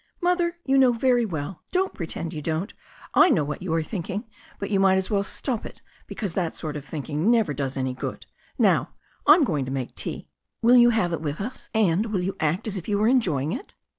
"Mother, 0.19 0.57
you 0.65 0.79
know 0.79 0.93
very 0.93 1.25
well. 1.27 1.61
Don't 1.71 1.93
pretend 1.93 2.33
you 2.33 2.41
don*t 2.41 2.73
I 3.13 3.29
know 3.29 3.43
what 3.43 3.61
you 3.61 3.71
are 3.75 3.83
thinking. 3.83 4.23
But 4.57 4.71
you 4.71 4.79
might 4.79 4.95
as 4.95 5.11
well 5.11 5.21
stop 5.23 5.63
it, 5.63 5.83
because 6.07 6.33
that 6.33 6.55
sort 6.55 6.75
of 6.75 6.83
thinking 6.83 7.29
never 7.29 7.53
does 7.53 7.77
any 7.77 7.93
good. 7.93 8.25
Now 8.57 8.95
I'm 9.27 9.43
going 9.43 9.63
to 9.65 9.71
make 9.71 9.93
tea. 9.93 10.27
Will 10.63 10.75
you 10.77 10.89
have 10.89 11.13
it 11.13 11.21
with 11.21 11.39
us? 11.39 11.69
And 11.75 12.07
will 12.07 12.21
you 12.23 12.35
act 12.39 12.67
as 12.67 12.77
if 12.77 12.87
you 12.87 12.97
were 12.97 13.07
enjoying 13.07 13.51
it?" 13.51 13.75